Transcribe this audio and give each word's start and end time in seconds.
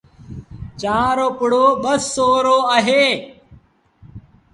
چآنه 0.81 1.11
رو 1.17 1.27
پڙو 1.37 1.65
ٻآسورو 1.83 2.57
اهي۔ 2.75 3.05